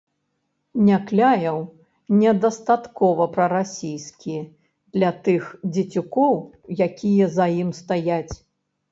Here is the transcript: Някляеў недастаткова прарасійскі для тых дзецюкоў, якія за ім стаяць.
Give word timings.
Някляеў 0.85 1.57
недастаткова 2.21 3.27
прарасійскі 3.35 4.37
для 4.97 5.11
тых 5.27 5.43
дзецюкоў, 5.75 6.35
якія 6.87 7.25
за 7.35 7.47
ім 7.65 7.69
стаяць. 7.81 8.35